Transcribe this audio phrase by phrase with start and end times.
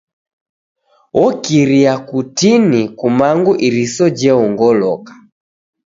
[1.25, 5.13] Okiria kutini kumangu iriso jeongoloka.